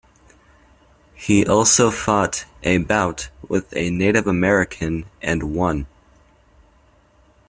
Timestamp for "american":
4.25-5.05